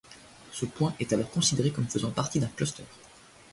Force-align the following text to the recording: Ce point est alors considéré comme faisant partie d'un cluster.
Ce 0.51 0.65
point 0.65 0.95
est 0.99 1.13
alors 1.13 1.29
considéré 1.29 1.69
comme 1.69 1.87
faisant 1.87 2.09
partie 2.09 2.39
d'un 2.39 2.47
cluster. 2.47 2.85